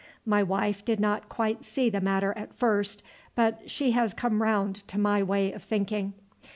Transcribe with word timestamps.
My 0.25 0.41
wife 0.41 0.83
did 0.83 0.99
not 0.99 1.29
quite 1.29 1.63
see 1.63 1.87
the 1.87 2.01
matter 2.01 2.33
at 2.35 2.55
first, 2.55 3.03
but 3.35 3.69
she 3.69 3.91
has 3.91 4.15
come 4.15 4.41
round 4.41 4.77
to 4.87 4.97
my 4.97 5.21
way 5.21 5.51
of 5.51 5.61
thinking. 5.63 6.13